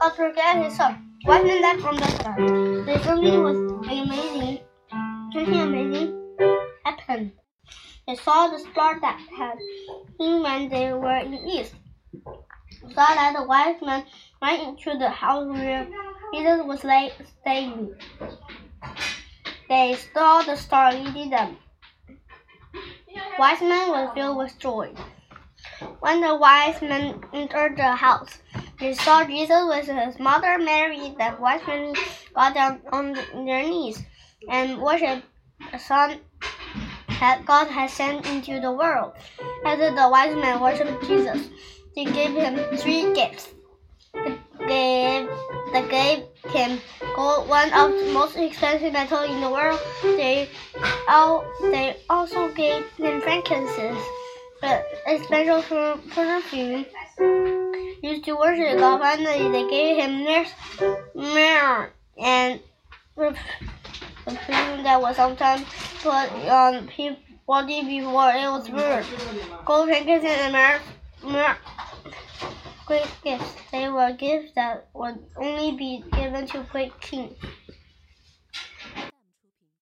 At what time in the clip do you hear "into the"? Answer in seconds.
14.62-15.10, 38.26-38.70